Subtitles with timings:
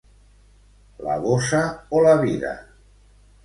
[1.09, 1.61] La bossa
[1.99, 2.59] o la vida!